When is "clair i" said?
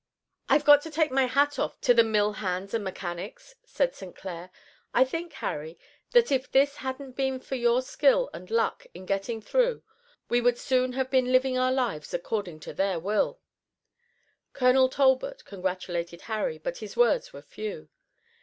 4.15-5.03